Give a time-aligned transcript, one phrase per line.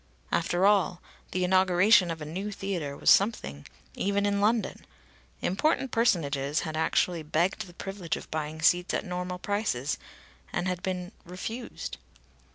[0.31, 0.99] After all,
[1.29, 4.83] the inauguration of a new theatre was something, even in London!
[5.43, 9.99] Important personages had actually begged the privilege of buying seats at normal prices,
[10.51, 11.97] and had been refused.